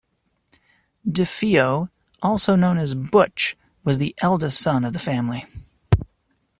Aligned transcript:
DeFeo, 1.07 1.91
also 2.23 2.55
known 2.55 2.79
as 2.79 2.95
"Butch", 2.95 3.55
was 3.83 3.99
the 3.99 4.15
eldest 4.17 4.59
son 4.59 4.83
of 4.83 4.93
the 4.93 4.97
family. 4.97 5.45